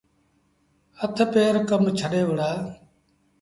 هٿ 0.99 1.17
پير 1.33 1.53
ڪم 1.69 1.83
ڇڏي 1.97 2.21
وهُڙآ۔ 2.27 2.51